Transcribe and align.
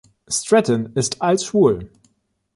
Stratton 0.27 0.93
ist 0.95 1.21
als 1.21 1.45
schwul. 1.45 1.91